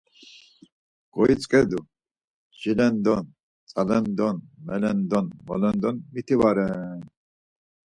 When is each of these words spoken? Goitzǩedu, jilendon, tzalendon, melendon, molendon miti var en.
Goitzǩedu, 1.13 1.79
jilendon, 2.59 3.25
tzalendon, 3.67 4.37
melendon, 4.67 5.25
molendon 5.47 5.95
miti 6.13 6.35
var 6.39 6.57
en. 6.67 6.99